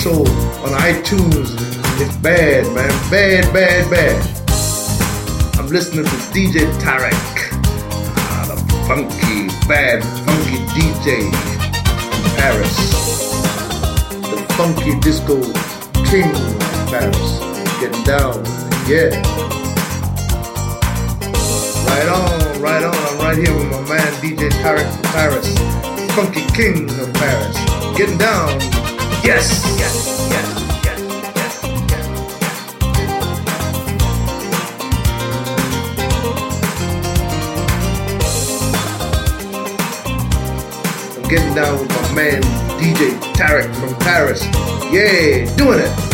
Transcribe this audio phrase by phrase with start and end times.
[0.00, 0.24] show
[0.64, 1.52] on iTunes.
[2.00, 2.88] It's bad, man.
[3.10, 4.16] Bad, bad, bad.
[5.58, 7.12] I'm listening to DJ Tarek.
[8.32, 8.56] Ah, the
[8.88, 12.76] funky, bad, funky DJ in Paris.
[14.24, 15.36] The funky disco
[16.08, 17.30] king of Paris.
[17.80, 18.40] Getting down,
[18.88, 19.12] yeah.
[21.84, 22.94] Right on, right on.
[22.94, 25.58] I'm right here with my man DJ Tarek from Paris.
[26.16, 27.56] Funky King of Paris.
[27.98, 28.99] Getting down.
[29.22, 29.62] Yes.
[29.78, 30.30] Yes.
[30.30, 30.46] Yes.
[41.28, 42.42] Getting down with my man
[42.80, 44.42] DJ Tarek from Paris.
[44.90, 46.09] Yeah, doing it.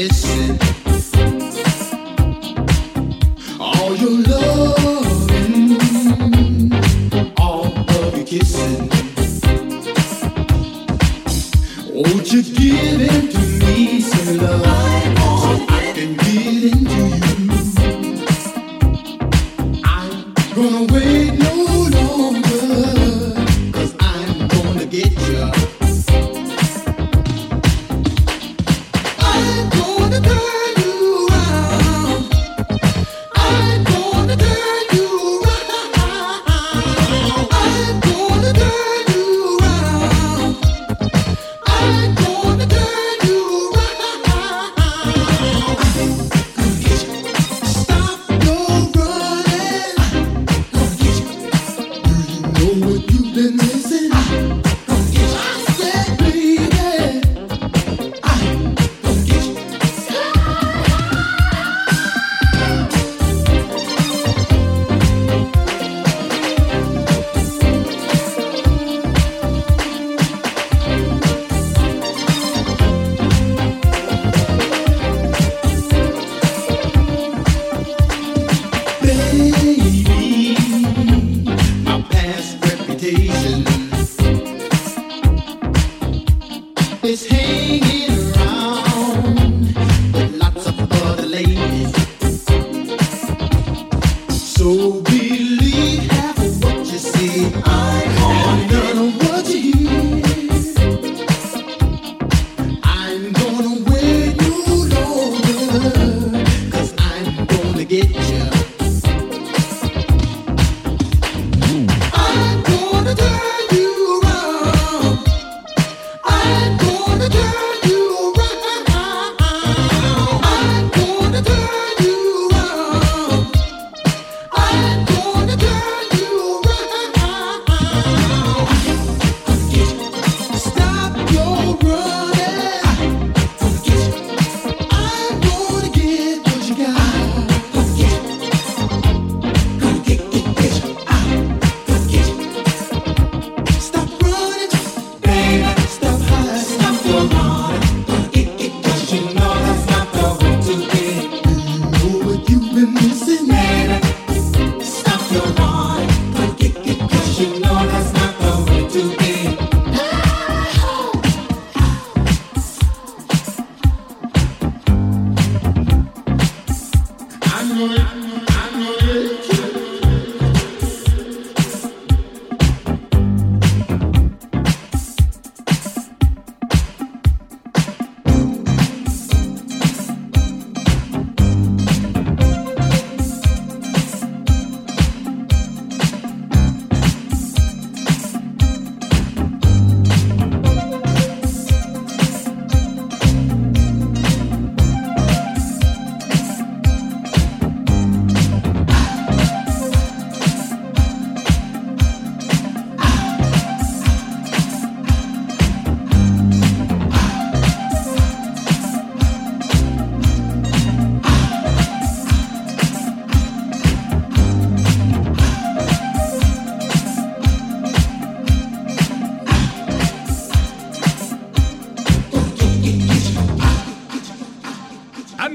[0.00, 0.37] I've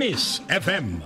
[0.06, 1.00] Miss FM.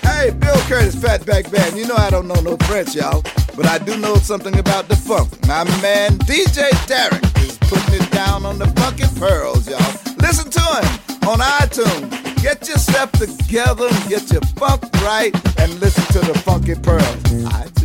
[0.00, 1.76] Hey, Bill Curtis, Fatback Band.
[1.76, 3.20] You know I don't know no French, y'all,
[3.56, 5.28] but I do know something about the funk.
[5.48, 9.80] My man DJ Tarek is putting it down on the bucket pearls, y'all.
[10.18, 12.42] Listen to him on iTunes.
[12.42, 17.81] Get yourself together get your funk right and listen to the funky pearls.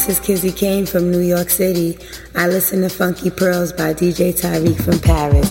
[0.00, 1.98] This is Kizzy Kane from New York City.
[2.34, 5.49] I listen to Funky Pearls by DJ Tarek from Paris.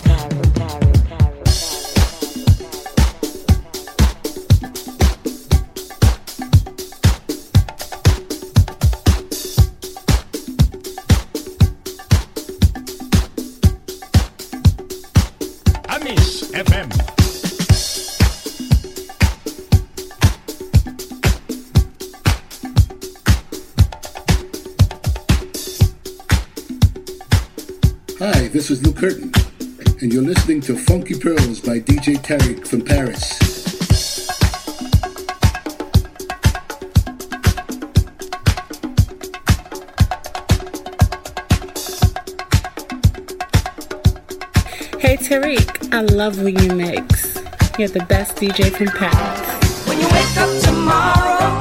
[45.00, 47.36] Hey Tarek, I love when you mix.
[47.78, 49.88] You're the best DJ from Paris.
[49.88, 51.59] When you wake up tomorrow.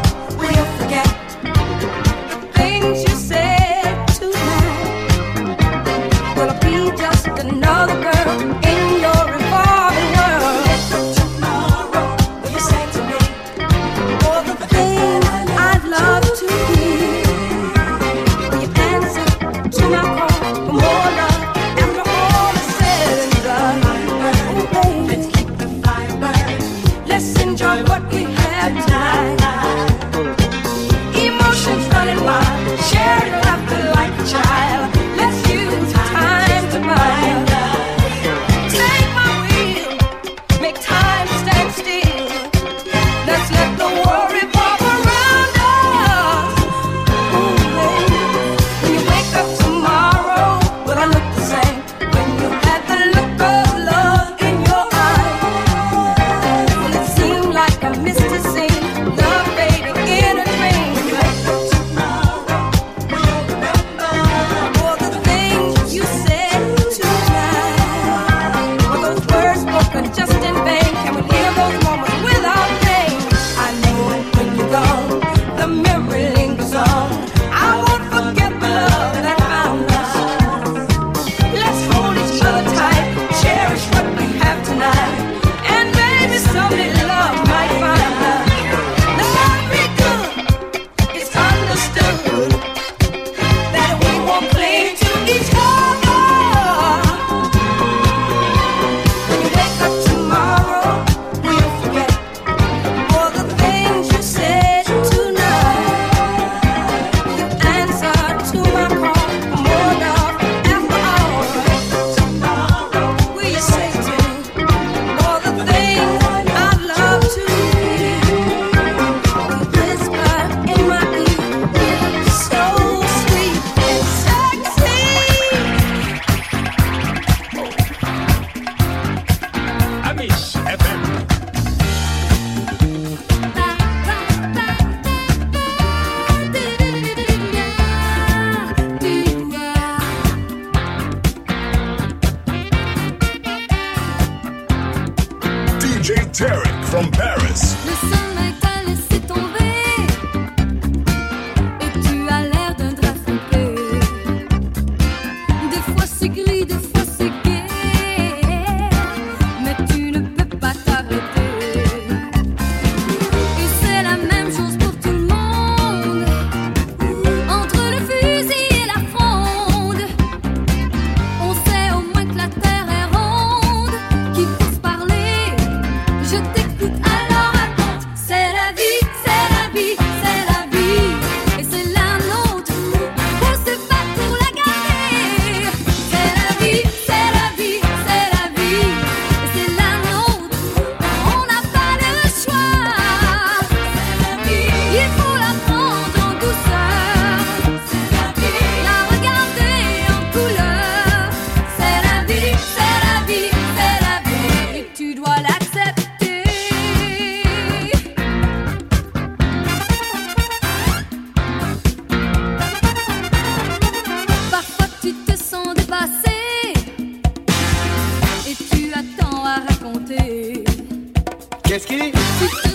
[221.70, 222.68] Qu'est-ce qu'il dit?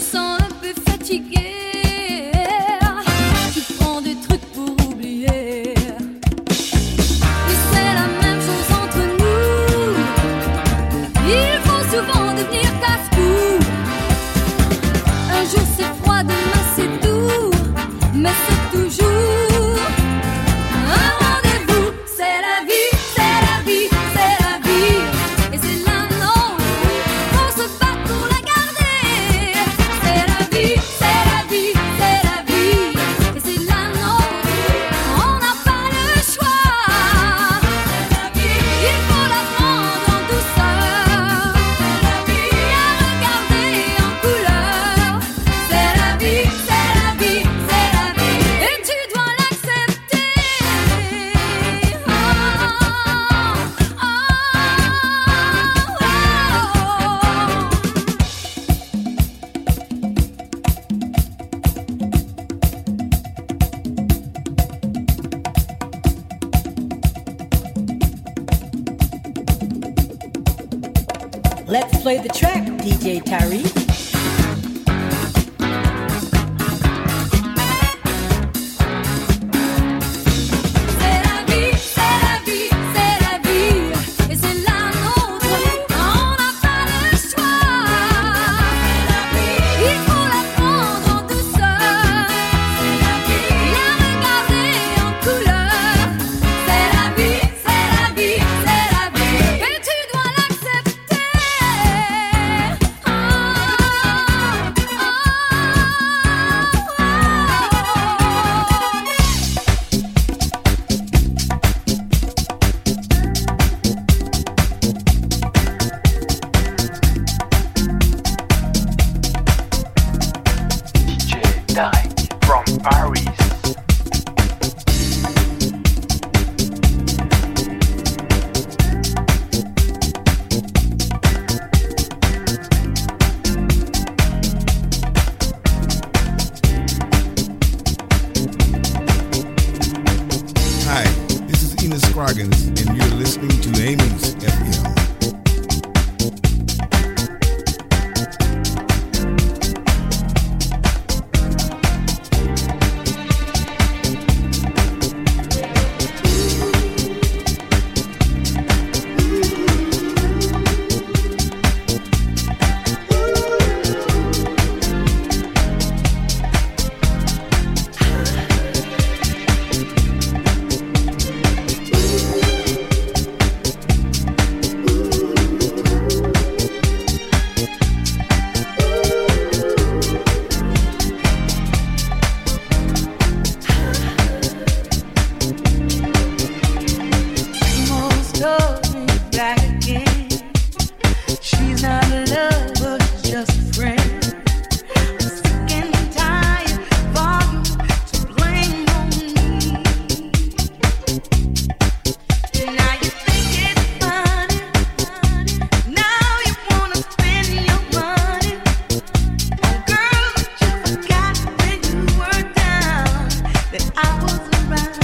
[214.71, 215.04] right.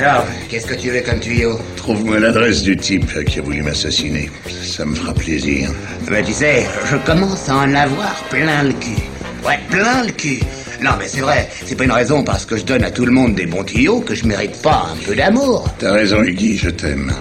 [0.00, 1.58] Alors, qu'est-ce que tu veux comme tuyau?
[1.76, 4.30] Trouve-moi l'adresse du type qui a voulu m'assassiner.
[4.62, 5.70] Ça me fera plaisir.
[6.08, 9.02] Ben tu sais, je commence à en avoir plein le cul.
[9.44, 10.38] Ouais, plein le cul.
[10.80, 13.10] Non mais c'est vrai, c'est pas une raison parce que je donne à tout le
[13.10, 15.68] monde des bons tuyaux que je mérite pas un peu d'amour.
[15.80, 17.12] T'as raison, Huggy, je t'aime.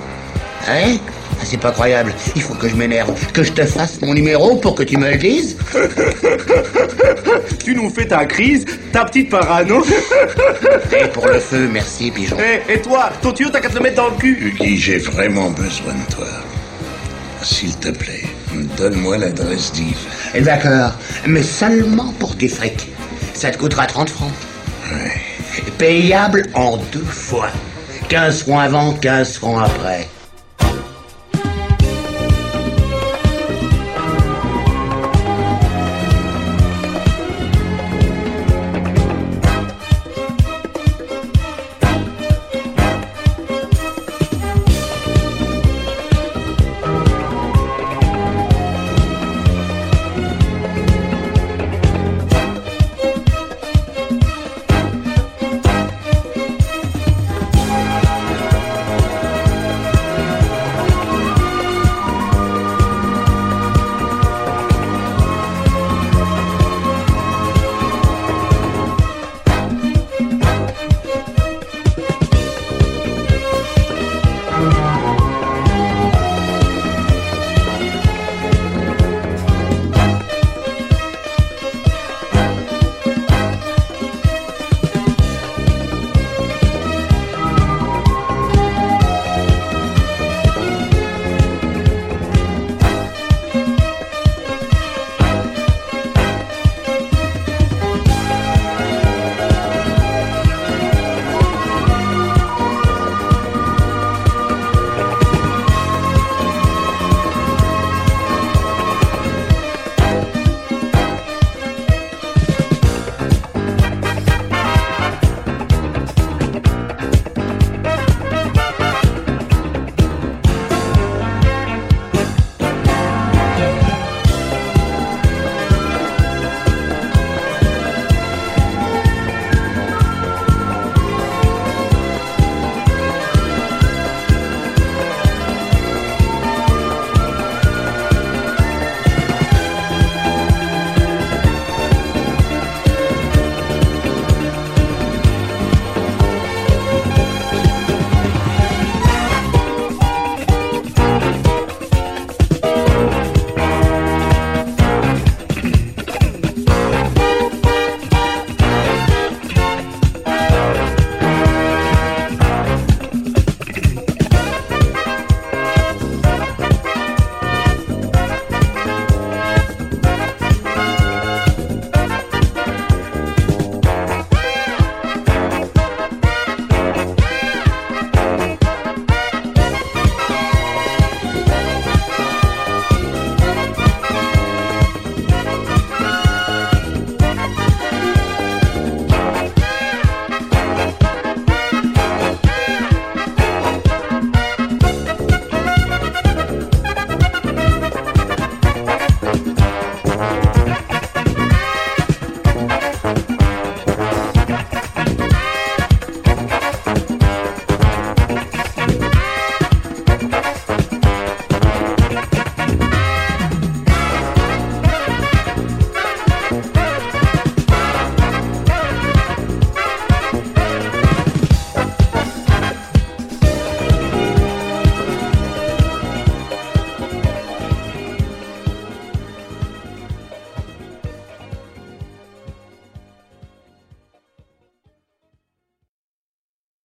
[0.67, 0.97] Hein
[1.43, 2.13] C'est pas croyable.
[2.35, 5.09] Il faut que je m'énerve, que je te fasse mon numéro pour que tu me
[5.09, 5.57] le dises.
[7.63, 9.83] Tu nous fais ta crise, ta petite parano.
[10.99, 12.37] Et pour le feu, merci, pigeon.
[12.39, 14.53] Eh, et toi, ton tuyau, t'as qu'à te le mettre dans le cul.
[14.59, 16.27] Huggy, j'ai vraiment besoin de toi.
[17.43, 18.23] S'il te plaît,
[18.77, 19.97] donne-moi l'adresse d'Yves.
[20.33, 20.91] Eh, D'accord,
[21.25, 22.87] mais seulement pour tes frics.
[23.33, 24.31] Ça te coûtera 30 francs.
[25.77, 27.49] Payable en deux fois.
[28.09, 30.07] 15 francs avant, 15 francs après.